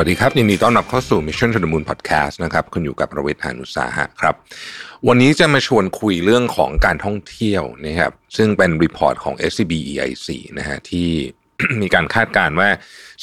[0.00, 4.34] สวัสดีครับยินดีต้อนรับเข้าสู่ Mission to the Moon Podcast นะครับคุณอยู่กับรวิศ หาญอุตสาหะครับ
[5.08, 10.28] วันนี้จะมาชวนคุยเรื่องของการท่องเที่ยวนะครับซึ่งเป็น report ของ SCB EIC
[10.58, 11.08] นะฮะที่
[11.82, 12.68] มีการคาดการณ์ว่า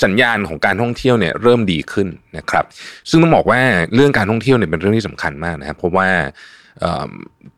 [0.03, 2.65] สัญญาณของการท่องเที่ยวเนี่ยเริ่มดีขึ้นนะครับ
[3.09, 3.61] ซึ่งต้องบอกว่า
[3.95, 6.09] เรื่องการท่องเที่ยวเนี่ยเป็นเรื่องที่สำคัญมากนะครับเพราะว่า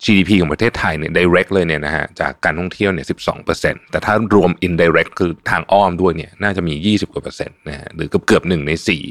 [0.04, 3.06] GDP ของประเทศไทยเนี่ย direct เลยเนี่ยนะฮะจากการท่องเที่ยวเนี่ย
[3.50, 9.04] 12%แต่ถ้ารวม indirect คือทางอ้อมด้วยเนี่ยน่าจะมี 20กว่าเปอร์เซ็นต์นะฮะหรือเกือบเกือบหนึ่งในสี่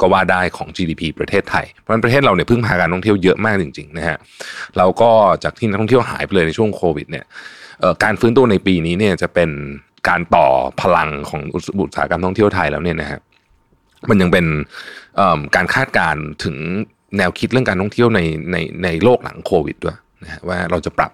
[0.00, 4.16] ก็ว่าได้ของ GDP ประเทศไทย เพราะฉะนั้นประเทศเราเนี่ยพึ่งพาการท่องเที่ยวเยอะมากจริงๆนะฮะ
[4.78, 5.10] เราก็
[5.44, 7.24] จากที่นักท่องเที่ยวหายไปเลยในช่วงโควิดเนี่ย
[8.04, 9.50] การฟื้นตัวในปีนี้เนี่ยจะเป็น
[10.08, 10.46] การต่อ
[10.80, 11.42] พลังของ
[11.80, 13.20] อุตสาหกรรมท่องเที่ยวไทยแล้วเนี่ยนะฮะ
[14.08, 14.46] มันยังเป็น
[15.56, 16.56] การคาดการณ์ถึง
[17.18, 18.20] แนวคิดเรื่องการท่องเที่ยวใน
[18.52, 21.10] ในในโลกหลังโควิดด้วยนะว่าเราจะปรับ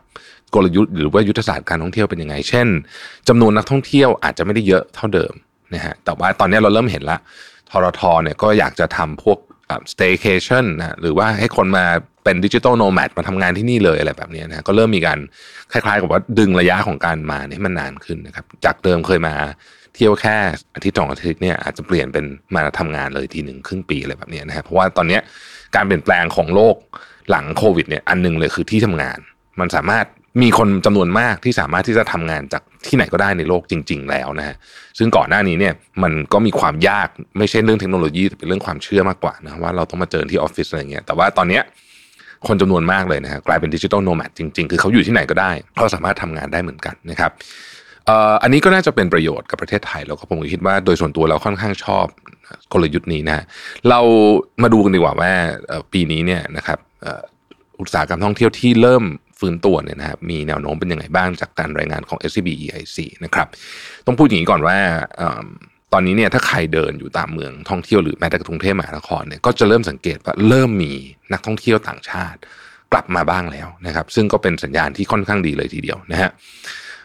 [0.54, 2.68] กลยุทธ์หรือว่ายุทธศาสตร์การท่องเที่ยวเป็นยังไง เช่น
[3.28, 5.32] จำนวนนักท่องเที่ยวอาจจะไม่ได้เยอะเท่าเดิม
[5.74, 7.18] นะฮะแต่ว่าตอนนี้เราเริ่มเห็นละ
[7.70, 9.38] ทรทเนี่ยก็อยากจะทำพวก
[9.92, 11.84] staycation นะหรือว่าให้คนมา
[12.24, 15.18] เป็นดิจิทัลโนแมดมาทำงานที่นี่เลยอะไรแบบนี้นะก็เริ่มมีการ
[15.72, 19.34] คล้ายๆ กับว่าดึงระยะของการมาเนี่ยมันนานขึ้นนะครับจากเดิมเคยมา
[19.98, 20.36] เที่ยวแค่
[20.74, 25.18] อาทิตย์สองอาทิตย์เนี่ยอาจจะเปลี่ยนเป็นมาทำงานเลยทีหนึ่งครึ่งปีอะไรแบบนี้นะฮะเพราะว่าตอนนี้
[25.74, 26.76] การเปลี่ยนแปลงของโลก
[27.30, 29.18] หลังโควิดเนี่ยอันนึงเลยคือที่ทำงาน
[29.60, 30.06] มันสามารถ
[30.42, 34.56] มีคนจำนวนมากที่สามารถที่จะทำงานจากที่ไหนก็ได้ในโลกจริง ๆ แล้วนะฮะ
[34.98, 41.62] ซึ่งก่อนหน้านี้เนี่ยมันก็มีความยากไม่ใช่เรื่องเทคโนโลยีแต่เป็นเรื่องความเชื่อมากกว่านะว่าเราต้องมาเจอที่ออฟฟิศอะไรเงี้ยแต่ว่าตอนเนี้ย
[42.46, 47.30] คนจำนวนมากเลยนะฮะกลายเป็นดิจิทัลโนแมดจริง ๆ คือเขาอยู่ที่ไหนก็ได้เขาสามารถทำงานได้เหมือนกันนะครับ
[48.42, 52.06] อันนี้ก็น่าจะเป็นประโยชน์กับประเทศไทยแล้วก็ผมคิดว่าโดยส่วนตัวเราค่อนข้างชอบ
[52.72, 53.44] กลยุทธ์นี้นะ
[53.88, 54.00] เรา
[54.62, 55.32] มาดูกันดีกว่าว่า
[55.92, 56.78] ปีนี้เนี่ยนะครับ
[57.80, 59.04] อุตสาหกรรมท่องเที่ยวที่เริ่ม
[59.38, 63.48] ฟื้นตัวเนี่ยนะครับมีแนวโน้มเป็นยังไงบ้างจากการรายงานของ SCB EIC นะครับ
[64.06, 64.78] ต้องพูดอย่างนี้ก่อนว่า
[65.92, 70.92] ตอนนี้เนี่ยถ้าใครเดินอยู่ตามเมืองท่องเที่ยวหรือแม้แต่กรุงเทพมหานครเนี่ยก็จะเริ่มสังเกตว่าเริ่มมี
[71.32, 72.38] นักท่องเที่ยวต่างชาติ
[72.92, 76.30] กลับมาบ้างแล้วนะครับ ซึ่งก็เป็นสัญญาณที่ค่อนข้างดีเลยทีเดียวนะฮะ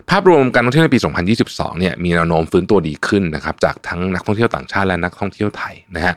[0.09, 0.99] ภาพรวมการท่องเที่ยวในปี
[1.39, 6.15] 2022 เนี่ยมีแนวโน้มฟื้นตัวดีขึ้นนะครับจากทั้งนักท่องเที่ยวต่างชาติและนักท่องเที่ยวไทยนะฮะ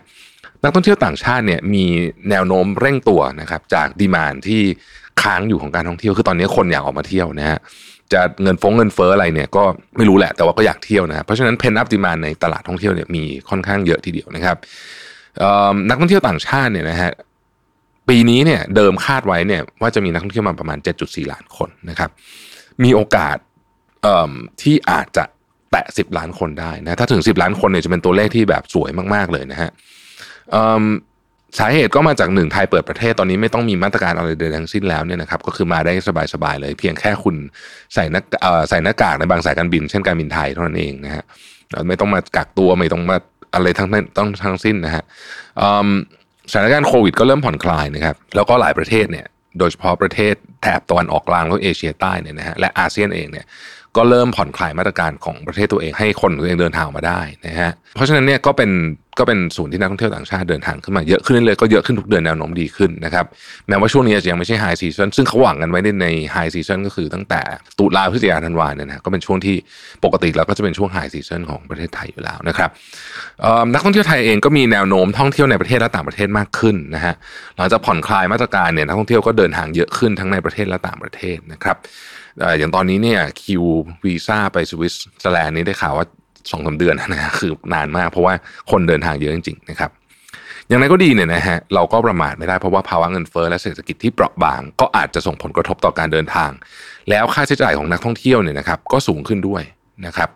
[0.62, 1.84] นักท่องเที่ยวต่างชาติเนี่ยมี
[2.31, 4.60] แนวโน้มเร่งตัวนะครับจากดีมานที่
[5.22, 7.59] ค้างอยู่ของการท่องเที่ยวคือตอนนี้คนอยากออกมาเที่ยวนะฮะ
[8.12, 9.64] จะเงินฟงเงินเฟ้ออะไรเนี่ยก็
[9.97, 14.56] ไม่รู้แหละแต่ว่าก็อยากเที่ยวนะเพราะฉะนั้นเพนอัพดีมานในตลาดท่องเที่ยวเนี่ยมีค่อนข้างเยอะทีเดียวนะครับ
[15.88, 17.10] นักท่องเที่ยวต่างชาติเนี่ยนะฮะ
[18.08, 22.10] ปีนี้เนี่ยเดิมคาดไว้เนี่ยว่าจะมีนักท่องเที่ยวมาประมาณ 7.4 ล้านคนนะครับ
[22.84, 23.37] มีโอกาส
[24.62, 25.25] ที่อาจจะ
[25.71, 29.71] แตะ 10 ล้านคนได้นะถ้าถึง 10 ล้านคนเนี่ยจะเป็นตัวเลขที่แบบสวยมากๆเลยนะฮะ
[31.59, 35.93] สาเหตุก็มาจากหนึ่งไทยเปิดประเทศตอนนี้ไม่ต้องมีมาตรการอะไรใดทั้งสิ้นแล้วเนี่ยนะครับก็คือมาได้
[36.34, 37.37] สบายๆเลย เพียงแค่คุณ
[37.94, 38.22] ใส่หน้า
[38.69, 41.25] ใส่หน้ากากในบางสายการบิน เช่นการบินไทยเท่านั้นเองนะฮะ
[41.88, 43.17] ไม่ต้องมากักตัวไม่ต้องมา
[43.55, 45.05] อะไรทั้งนั้นต้องทั้งสิ้นนะฮะ
[46.50, 49.27] สถานการณ์โควิดก็เริ่มผ่อนคลายนะครับแล้วก็หลายประเทศเนี่ย
[49.59, 53.47] โดยเฉพาะประเทศแถบตะวันออกกลางแล้วเอเชียใต้เนี่ยนะฮะและอาเซียนเองเนี่ย
[53.96, 58.70] ก็เริ่มผ่อนคลายมาตรการของประเทศตัวเองให้คนตัวเองเดินทางมาได้นะฮะเพราะฉะนั้นเนี่ยก็เป็น
[59.18, 63.24] ก็เป็นศูนย์ที่นักท่องเที่ยวต่างชาติเดินทางขึ้นมาเยอะขึ้นเลยก็เยอะขึ้นทุกเดือนแนวโน้มดีขึ้นนะครับ
[63.68, 67.40] แม้ว่าช่วงนี้จะยังไม่ใช่ high season ซึ่งเขาหวังกันไว้ใน high season ก็คือตั้งแต่
[67.78, 69.56] ตุลาพฤศจิกาธันวาเนี่ยนะก็เป็นช่วงที่
[70.04, 72.70] ปกติแล้วก็จะเป็นช่วง high season ของประเทศไทยอยู่แล้วนะครับ
[73.72, 77.14] นักท่องเที่ยวไทยเองก็มีแนวโน้มท่องเที่ยวในประเทศและต่างประเทศมากขึ้นนะฮะ
[77.56, 81.76] หลังจากผ่อนคลายมาตรการเนี่ยนักท่องเที่ยวก็เดินทางเยอะขึ้นทั้งในประเทศและต่างประเทศนะครับ
[82.58, 83.64] อย่างตอนนี้เนี่ยคิว
[84.04, 86.06] วีซ่าไปสวิตเซอร์แลนด์นี้ได้ข่าวว่า
[86.50, 88.34] สองสามเดือนนะคือนานมากเพราะว่า
[88.70, 89.91] คนเดินทางเยอะจริงๆนะครับ
[90.69, 96.50] อย่างไรก็ดีเนี่ยนะฮะเราก็ประมาทไม่ได้เพราะว่าภาวะเงินเฟ้อและเศรษฐกิจที่เปราะบาง ก็อาจจะส่งผลกระทบต่อการเดินทาง
[97.10, 99.62] แล้วค่าใช้จ่ายของนักท่องเที่ยวเนี่ยนะครับก็สูงขึ้นด้วย
[100.06, 100.28] นะครับ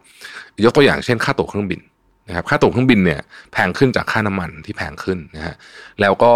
[0.65, 1.81] ยกตัวอย่างเช่น ค่าตั๋วเครื่องบิน
[2.29, 3.21] นะครับค่าตั๋วเครื่องบินเนี่ย
[3.53, 5.55] แพงขึ้นจากค่าน้ำมันที่แพงขึ้นนะฮะ
[6.01, 6.33] แล้วก็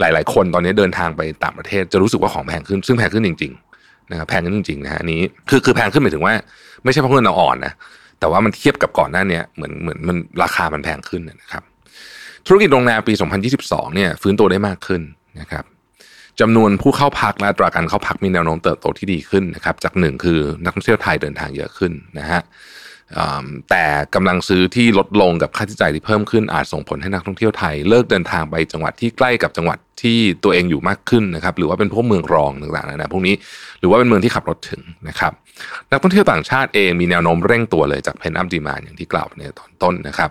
[0.00, 3.73] หลาย ๆ คนตอนนี้เดินทางไปต่างประเทศจะรู้สึกว่าของแพงขึ้น ซึ่งแพงขึ้นจริงๆ
[4.10, 6.34] นะครับแพงขึ้นจริงๆนะฮะนี้คือคือแพงขึ้นหมายถึงว่า
[6.84, 7.72] ไม่ใช่เพราะเงินเราอ่อนนะ
[8.20, 11.62] แต่ว่ามันเทียบกับก่อนหน้านี้เหมือนเหมือนมันราคามันแพงขึ้นนะครับ
[12.46, 13.14] ธุรกิจโรงแรมปี
[13.54, 15.02] 2022 เนี่ยฟื้นตัวได้มากขึ้น
[15.40, 15.64] นะครับ
[16.40, 22.40] จำนวนผู้เข้าพักและตราการเข้าพักมีแนวโน้มเติบโตที่ดีขึ้นนะครับจากหนึ่งคือนักท่องเที่ยวไทยเดินทางเยอะขึ้นนะฮะ
[23.70, 23.84] แต่
[24.14, 33.34] กำลังซื้อที่ลดลงกับค่าใช้จ่ายที่เพิ่มขึ้นอาจส่งผลให้นักท่องเที่ยวไทย เลิกเดินทางไปจังหวัดที่ใกล้กับจังหวัดที่ตัวเองอยู่มากขึ้นนะครับหรือว่าเป็นพวกเมืองรองต่างๆนะพวกนี้
[33.80, 35.32] หรือว่าเป็นเมืองที่ขับรถถึงนะครับ
[35.90, 40.30] นักท่องเที่ยวต่างชาติเองมีแนวโน้มเร่งตัวเลยจากเพนอัพดีมานอย่างที่กล่าวในตอนต้นนะครับ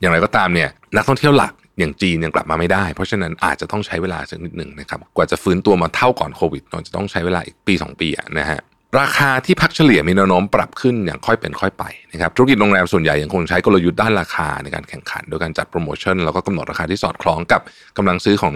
[0.00, 8.08] อย่างไรก็ตามเนี่ยนักท่องเที่ยวหลักอย่างจีนยังกลับมาไม่ได้ เพราะฉะนั้นอาจจะต้องใช้เวลาสักนิดหนึ่งนะครับกว่าจะฟื้นตัวมาเท่าก่อนโควิดเราจะต้องใช้เวลาอีกปี 2 ปี
[8.38, 8.60] นะฮะ
[9.00, 17.60] ราคาที่พักเฉลี่ยมีแนวโน้มปรับขึ้นอย่างค่อยเป็นค่อยไปนะครับธุรกิจโรงแรมส่วนใหญ่ยังคงใช้กลยุทธ์ด้านราคาในการแข่งขัน โดยการจัดโปรโมชั่นแล้วก็กำหนดราคาที่สอดคล้องกับ
[17.96, 18.54] กำลังซื้อของ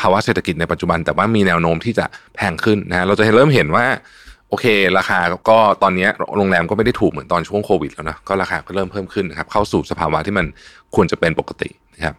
[0.00, 2.06] ภาวะเศรษฐกิจในปัจจุบัน แต่ว่ามีแนวโน้มที่จะ
[2.36, 3.86] แพงขึ้นนะเราจะเริ่มเห็นว่า
[4.48, 4.66] โอเค
[4.98, 5.18] ราคา
[5.48, 10.46] ก็ตอนนี้โรงแรมก็ไม่ได้ถูกเหมือนตอนช่วงโควิดแล้วนะก็ราคาก็เริ่มเพิ่มขึ้นนะครับเข้าสู่สภาวะที่มัน
[10.94, 12.14] ควรจะเป็นปกติ นะครับ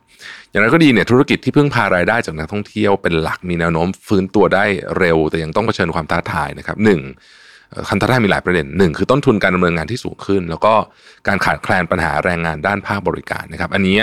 [0.49, 4.65] อย่างไรก็ดีเนี่ยธุรกิจที่พึ่งพารายได้จากนักท่องเที่ยวเป็นหลักมีแนวโน้มฟื้นตัวได้
[4.99, 7.01] เร็ว แต่ยังต้องเผชิญความท้าทายนะครับหนึ่ง
[7.89, 10.73] คันท้าทายมีหลายประเด็นหนึ่งคือต้นทุนการดำเนินงานที่สูงขึ้น แล้วก็
[11.27, 13.97] การขาดแคลนปัญหาแรงงานด้านภาคบริการนะครับ อันนี้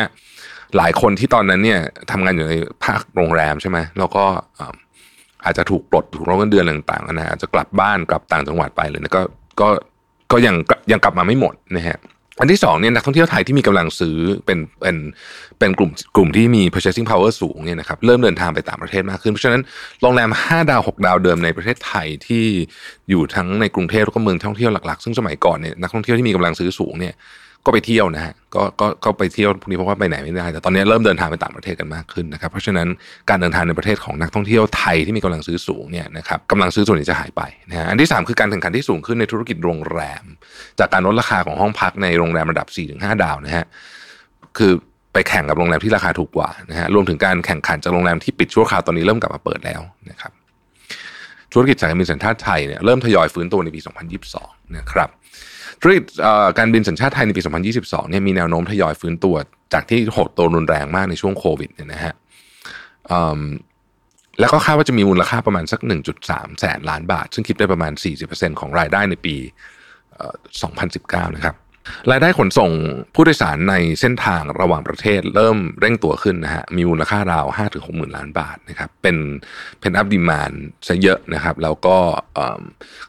[0.77, 1.81] หลายคนที่ตอนนั้นเนี่ย
[2.11, 4.25] ทำงานอยู่ในภาคโรงแรมใช่ไหมแล้วก็
[5.45, 9.23] อาจจะถูกปลดถูกร้องเงินเดือนต่างๆนะอาจจะกลับบ้านกลับต่างจังหวัดไปเลยนะก็
[9.61, 9.69] ก็
[10.33, 10.55] ก็ยัง
[10.93, 11.99] ยังกลับมาไม่หมดนะฮะ
[12.41, 14.17] อันที่สองเนี่ยนักท่องเที่ยวไทยที่มีกำลังซื้อ
[14.47, 14.97] เป็นเป็น
[15.59, 19.63] เป็นกลุ่มกลุ่มที่มี purchasing power สูงเนี่ยนะครับเริ่มเดินทางไปต่างประเทศมากขึ้น เพราะฉะนั้น
[20.03, 22.45] โรงแรม 5 ดาว 6 ดาวเดิมในประเทศไทยที่
[23.11, 27.15] อยู่ทั้งในกรุงเทพแล้วก็เมืองท่องเที่ยวหลักๆ ซึ่งสมัยก่อนเนี่ยนักท่องเที่ยวที่มีกำลังซื้อสูงเนี่ย
[27.67, 32.89] ก็ไปเที่ยวนะฮะก็ก็ก็ไปเที่ยวพวกนี้เพราะว่าไปไหนไม่ได้ แต่ตอนนี้เริ่มเดินทางไปต่างประเทศกันมากขึ้นนะครับ เพราะฉะนั้น
[33.31, 40.25] การเดินทางในประเทศของนักท่องเที่ยวไทยที่มีกำลังซื้อสูงเนี่ยนะครับกำลังซื้อส่วนนี้จะหายไปนะฮะอันที่ 3 คือการแข่งขันที่สูงขึ้นในธุรกิจโรงแรม
[40.79, 43.67] จากการลดราคาของห้องพักในโรงแรมระดับ 4-5 ดาวนะฮะ
[44.59, 44.73] คือ
[45.13, 49.81] ไปแข่งกับโรงแรมที่ราคาถูกกว่านะฮะรวมถึงการแข่งขันจากโรงแรมที่ปิดชั่วคราวตอนนี้เริ่มกลับมาเปิดแล้ว
[50.11, 50.33] นะครับ
[51.53, 53.81] ธุรกิจสายการบินสัญชาติไทยเนี่ยเริ่มทยอยฟื้นตัวในปี
[54.27, 55.09] 2022 นะครับ
[55.81, 56.05] ธุรกิจ
[56.59, 57.43] การบินสัญชาติไทยในปี
[57.77, 59.35] 2022 เนี่ยมีแนวโน้มทยอยฟื้นตัว
[59.73, 62.15] จากที่หดตัวรุนแรงมากในช่วงโควิดเนี่ยนะฮะ
[64.41, 65.81] แล้วก็คาดว่าจะมีมูลค่าประมาณสัก
[66.21, 67.93] 1.3 แสนล้านบาท ซึ่งคิดได้ประมาณ
[68.27, 69.37] 40%ของรายได้ในปี
[70.55, 71.55] 2019 นะครับ
[72.11, 72.71] รายได้ขนส่ง
[73.15, 79.17] ผู้โดยสารในเส้นทางระหว่างประเทศเริ่มเร่งตัวขึ้นนะฮะมีมูลค่าราว5ถึง6หมื่นล้านบาทนะครับเป็น
[79.81, 80.53] pent-up demand
[80.89, 81.97] ซะเยอะนะครับ แล้วก็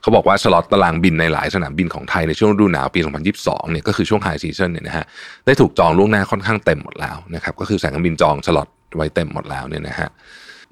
[0.02, 3.00] เขาบอกว่าสล็อตตารางบินในหลายสนามบินของไทยในช่วงฤดูหนาวปี
[3.36, 5.06] 2022เนี่ยก็คือช่วง high season เนี่ยนะฮะ
[5.46, 10.10] ได้ถูกจองล่วงหน้าค่อนข้างเต็มหมดแล้วนะครับก็คือสายการบินจองสล็อตไว้เต็มหมดแล้วเนี่ยนะฮะ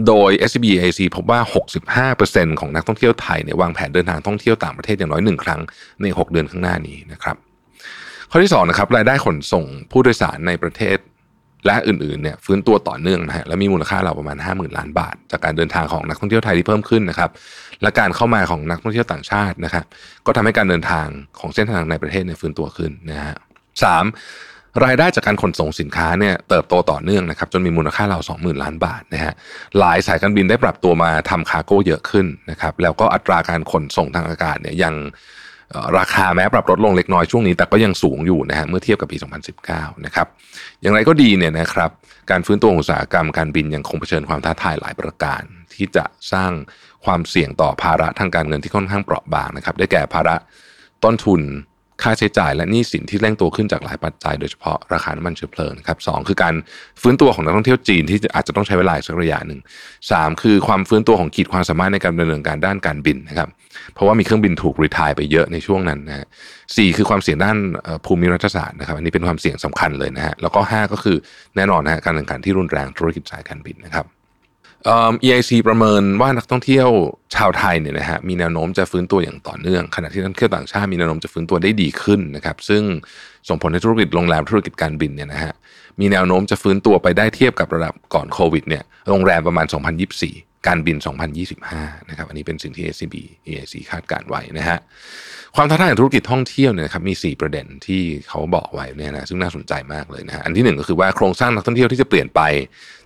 [0.07, 1.39] โดย SCB EIC พบว่า
[2.19, 5.62] 65%ของนักท่องเที่ยวไทยเนี่ยวางแผนเดินทางท่องเที่ยวต่างประเทศอย่างน้อยหนึ่งครั้ง
[6.01, 7.35] ใน 6 เดือนข้างหน้านี้นะครับ
[8.31, 10.97] ข้อที่2นะครับรายได้ขนส่งผู้โดยสารในประเทศ
[11.65, 17.29] และอื่นๆเนี่ยฟื้นตัวต่อเนื่องนะฮะและมีมูลค่าเราประมาณ 50,000 ล้านบาท จากการเดินทางของนักท่องเที่ยวไทยที่เพิ่มขึ้นนะครับ
[17.81, 19.85] และการเข้ามาของนักท่องเที่ยวต่างชาตินะครับ
[20.25, 21.07] ก็ทำให้การเดินทาง
[21.39, 23.35] ของเส้นทางในประเทศเนี่ยฟื้นตัวขึ้นนะฮะ
[23.83, 24.05] สาม
[24.85, 29.33] รายได้จากการขนส่งสินค้าเนี่ยเติบโตต่อเนื่องนะครับจนมีมูลค่าเรา 20,000 ล้านบาทนะฮะ
[29.79, 34.93] หลายสายการบินได้ปรับตัวมาทำคาร์โก้เยอะขึ้นนะครับแล้วก็อัตราการขนส่งทางอากาศเนี่ยยัง
[35.98, 39.18] ราคาแม้ปรับลดลงเล็กน้อยช่วงนี้แต่ก็ยังสูงอยู่นะฮะเมื่อเทียบกับปี
[39.62, 40.27] 2019 นะครับ
[40.81, 41.92] อย่างไรก็ดีเนี่ยนะครับ
[42.31, 45.42] การฟื้นตัวของอุตสาหกรรมการบินยังคงเผชิญความท้าทายหลายประการ
[45.75, 46.51] ที่จะสร้าง
[47.06, 50.36] ความเสี่ยงต่อภาระทางการเงินที่ค่อนข้างเปราะบางนะครับได้แก่ภาระ
[51.04, 51.42] ต้นทุน
[52.01, 56.54] ค่าใช้จ่ายและหนี้สินที่เร่งตัวขึ้นจากหลายปัจจัยโดยเฉพาะราคาน้ำมันเชื้อเพลิงครับสคือการ
[57.01, 59.60] ฟื้นตัวของนักท่องเที่ยวจีนที่อาจจะต้องใช้เวลาสักระยะหนึ่ง
[60.12, 63.50] สามคือความฟื้นตัวของขีดความสามารถในการดำเนินการด้านการบินนะครับ
[63.94, 66.25] เพราะว่ามีเครื่องบินถูกรีทายไปเยอะในช่วงนั้นนะฮะ
[66.77, 67.58] สี่คือความเสี่ยงด้าน
[68.06, 71.18] ภูมิรัฐศาสตร์นะครับอันนี้เป็นความเสี่ยงสำคัญเลยนะฮะแล้วก็ห้าก็คือ
[71.56, 74.06] แน่นอนนะฮะการแข่งขันที่รุนแรงธุรกิจสายการบินนะครับ
[75.24, 76.88] EIC ประเมินว่านักท่องเที่ยว
[77.36, 82.83] ชาวไทยเนี่ยนะฮะมีแนวโน้มจะฟื้นตัวอย่างต่อเนื่อง ขณะที่นักท่องเที่ยวต่างชาติมีแนวโน้มจะฟื้นตัวได้ดีขึ้นนะครับซึ่ง
[83.50, 85.53] ส่งผลให้ธุรกิจโรงแรมธุรกิจการบินเนี่ยนะฮะ
[86.00, 89.65] มีแนวโน้มจะฟื้นตัวไปได้เทียบกับระดับก่อนโควิดเนี่ยโรงแรมประมาณ
[90.12, 90.98] 2024 การบิน
[91.54, 93.16] 2025 นะครับ อันนี้เป็นสิ่งที่ SCB
[93.50, 94.80] EIC คาดการณ์ไว้นะฮะ
[95.56, 102.42] ความท้าทายของธุรกิจท่องเที่ยวเนี่ยนะครับ มี 4 ประเด็นที่เขาบอกไว้เนี่ยนะ ซึ่งน่าสนใจมากเลยนะฮะ อันที่ 1 ก็คือว่าโครงสร้างนักท่องเที่ยวที่จะเปลี่ยนไป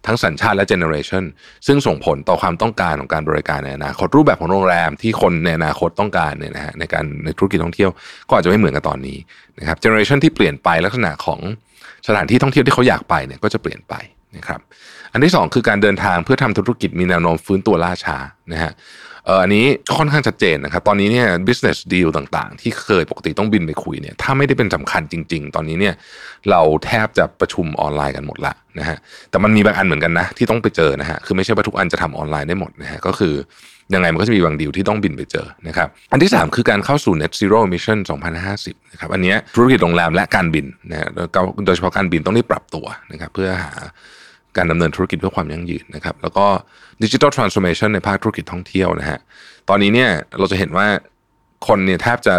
[0.06, 1.24] ทั้งสัญชาติและ generation
[1.68, 7.90] ซึ่งส่งผลต่อความต้องการของการบริการในอนาคตรูปแบบของโรงแรมที่คนในอนาคตต้องการเนี่ยนะฮะในการในธุรกิจท่องเที่ยว
[8.30, 9.18] ก็อาจจะไม่เหมือนกับตอนนี้
[9.60, 11.40] นะครับ generation ที่เปลี่ยนไปลักษณะของ
[12.08, 13.94] สถานที่ท่องเที่ยวที่เขาอยากไปเนี่ยก็จะเปลี่ยนไป
[14.38, 14.60] นะครับ
[15.14, 18.18] อันที่ 2 คือการเดินทางเพื่อทำธุรกิจมีแนวโน้มฟื้นตัวล่าช้า
[18.54, 18.74] นะฮะ
[19.26, 19.66] เอออันนี้
[19.98, 25.94] ค่อนข้างชัดเจนนะครับ ตอนนี้เนี่ย business deal ต่างๆ ที่เคยปกติต้องบินไปคุยเนี่ยถ้าไม่ได้เป็นสำคัญจริง ๆ ตอนนี้เนี่ย
[26.50, 28.98] เราแทบจะประชุมออนไลน์กันหมดละนะฮะ
[29.30, 33.34] แต่มันมีบางอันเหมือนกันนะที่ต้องไปเจอนะฮะคือไม่ใช่ว่าทุกอันจะทำออนไลน์ได้หมดนะฮะก็คือ
[33.94, 37.98] ยังไงมันก็จะมีบางดีลที่ต้องบินไปเจอนะครับอันที่ 3 คือการเข้าสู่ net zero emission
[38.46, 41.10] 2050นะครับอันนี้ธุรกิจโรงแรมและการบินนะฮะ
[41.66, 43.74] โดยเฉพาะการบินต้องได้ปรับตัวนะครับเพื่อหา
[44.58, 46.46] การดำเนินธุรกิจเพื่อความยั่งยืนนะครับ แล้วก็
[47.04, 49.20] ดิจิทัลทรานส์โอมชันในภาคธุรกิจท่องเที่ยวนะฮะ
[49.70, 50.88] ตอนนี้เนี่ยเราจะเห็นว่า
[51.68, 52.36] คนเนี่ยแทบจะ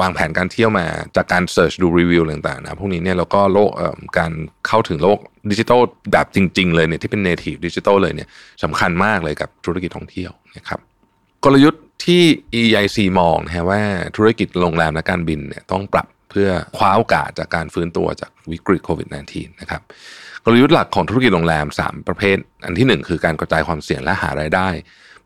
[0.00, 0.86] วางแผนการเที่ยวมา
[1.16, 3.70] จากการเสิร์ชดูรีวิวต่างๆนะพวกนี้เนี่ยแล้วก็โลก
[4.18, 4.32] การ
[4.66, 5.18] เข้าถึงโลก
[5.50, 5.80] ดิจิทัล
[6.12, 8.28] แบบจริง ๆ เลยเนี่ยที่เป็น native ดิจิทัลเลยเนี่ย
[8.62, 10.80] สำคัญมากเลยกับธุรกิจท่องเที่ยวนะครับ
[11.44, 12.22] กลยุทธ์ที่
[12.60, 13.80] EIC มองนะฮะว่า
[14.16, 19.82] ธุรกิจโรงแรมและการบินเนี่ยต้องปรับเพื่อคว้าโอกาสจากการฟื้นตัวจากวิกฤตโควิด -19 นะครับ
[20.44, 24.68] กลยุทธ์หลักของธุรกิจโรงแรม 3 ประเภท อันที่ 1 คือการกระจายความเสี่ยงและหารายได้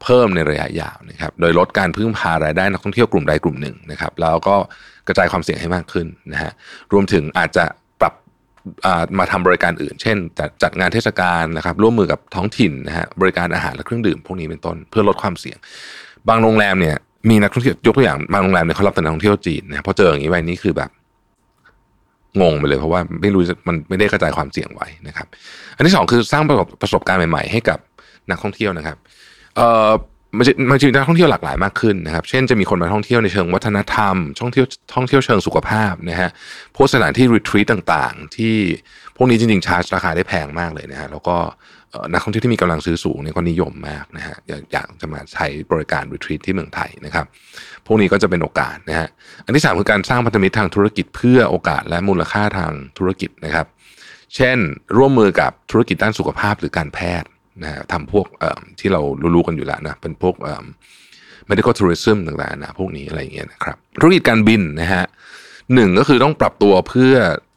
[0.02, 4.56] เพิ่มในระยะยาวนะครับโดยลดการพึ่งพารายได้นักท่องเที่ยวกลุ่มใดกลุ่มหนึ่งนะครับแล้วก็
[5.08, 6.52] กระจายความเสี่ยงให้มากขึ้นนะฮะ
[6.92, 7.64] รวมถึงอาจจะ
[8.00, 8.14] ปรับ
[9.18, 10.16] มาทำบริการอื่น เช่น
[10.62, 15.58] จัดงานเทศกาลนะครับร่วมมือกับท้องถิ่นนะฮะบริการอาหารและเครื่องดื่มพวกนี้เป็นต้น เพื่อลดความเสี่ยง
[16.28, 16.96] บางโรงแรมเนี่ย
[17.30, 20.90] มีนักท่องเที่ยวยกตัวอย่างบางโรงแรมเนี่ยเขารับแต่นักท่องเที่ยวจีนนะพอเจออย่างนี้ไปนี่คือแบบ
[22.42, 25.26] งงไปเลยเพราะว่าไม่รู้มันไม่ได้กระจายความเสี่ยงไว้นะครับ
[25.76, 27.78] อันที่สองคือสร้างประสบประสบการณ์ใหม่ๆ ให้กับ
[28.30, 28.96] นักท่องเที่ยวนะครับ
[29.56, 29.90] เอ่อ
[30.36, 36.30] มันจะมันจะมีนักท่องเที่ยวหลากหลายมากขึ้นนะครับ เช่นจะมีคนมาท่องเที่ยวในเชิงวัฒนธรรม ท่องเที่ยวท่องเที่ยวเชิงสุขภาพนะฮะ
[36.76, 38.54] พวกสถานที่รีทรีตต่างๆ ที่
[39.16, 41.36] พวกนี้จริงๆชาร์จราคาได้แพงมากเลยนะฮะแล้วก็
[42.12, 47.26] นักท่องเที่ยวที่มีกำลังซื้อสูงเนี่ยก็นิยมมากนะฮะอยากจะมาใช้บริการรีทรีตที่เมืองไทยนะครับ
[47.86, 49.08] พวกนี้ก็จะเป็นโอกาสนะฮะ
[49.44, 53.66] อันที่สามคือการสร้างพันธมิตรทางธุรกิจเพื่อโอกาสและมูลค่าทางธุรกิจนะครับ
[54.36, 54.58] เช่น
[54.96, 57.28] ร่วมมือกับธุรกิจด้านสุขภาพหรือการแพทย์
[57.62, 58.26] นะฮะทำพวก
[58.80, 59.00] ที่เรา
[59.34, 60.34] รู้ๆกันอยู่แล้วนะเป็นพวก
[61.50, 65.04] medical tourism ต่างๆนะพวกนี้อะไรอย่างเงี้ยนะครับธุรกิจการบินนะฮะ
[65.74, 67.14] หนึ่งก็คือต้องปรับตัวเพื่อ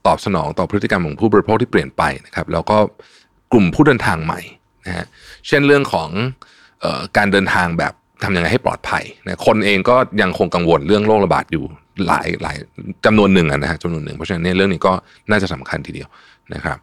[0.08, 2.78] ตอบสนองต่อพฤติกรรมของผู้บริโภคที่เปลี่ยนไปนะครับแล้วก็
[3.54, 4.42] กลุ่มผู้เดินทางใหม่
[4.88, 5.06] นะฮะ
[5.48, 6.10] เช่นเรื่องของ
[6.84, 7.94] ออการเดินทางแบบ
[8.24, 11.64] ทำยังไงให้ปลอดภัยนะคนเองก็ยังคงกังวลเรื่องโรคระบาดอยู่
[12.08, 12.58] หลายหลาย
[13.06, 14.94] จำนวนหนึ่งนะฮะจำนวนหนึ่งเพราะฉะนั้นเรื่องนี้ก็
[15.32, 16.10] น่าจะสำคัญทีเดียว
[16.54, 16.78] นะครับ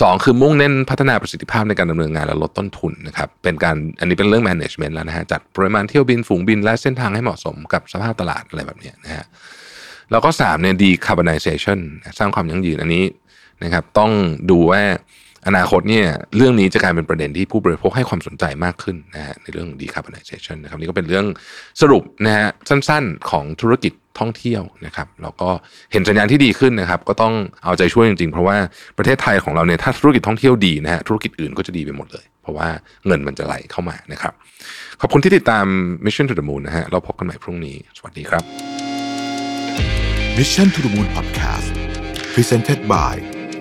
[0.00, 9.24] สองคือมุ่งเน้นพัฒนาประสิทธิภาพในการดำเนินงานและลดต้นทุนนะครับเป็นการอันนี้เป็นเรื่อง management แล้วนะฮะจัดปริมาณเที่ยวบินฝูงบินและเส้นทางให้เหมาะสมกับสภาพตลาดอะไรแบบนี้นะฮะ
[10.10, 11.78] แล้วก็สามเนี่ย decarbonization
[12.18, 13.04] สร้างความยั่งยืนอันนี้
[13.64, 14.10] นะครับต้อง
[14.50, 14.82] ดูว่า
[15.46, 16.06] อนาคตเนี่ย
[16.36, 21.26] เรื่องนี้จะกลายเป็นประเด็นที่ผู้บริโภคให้ความสนใจมากขึ้นนะฮะในเรื่อง decarbonization นะครับนี่ก็เป็นเรื่อง
[21.80, 25.48] สรุปนะฮะสั้นๆของธุรกิจท่องเที่ยวนะครับแล้วก็
[25.92, 28.56] เห็นสัญญาณที่ดีขึ้นนะครับ ก็ต้องเอาใจช่วยจริงๆ เพราะว่า
[28.98, 32.68] ประเทศไทยของเราเนี่ยถ้าธุรกิจท่องเที่ยวดีนะฮะธุรกิจอื่นก็จะดีไปหมดเลย เพราะว่า
[33.06, 34.32] เงินมันจะไหลเข้ามานะครับ
[35.00, 35.66] ขอบคุณที่ติดตาม
[36.04, 38.44] Mission to the Moon นะฮะเราพบกันใหม่พรุ่งนี้ สวัสดีครับ
[40.38, 41.70] Mission to the Moon Podcast
[42.34, 43.39] Presented by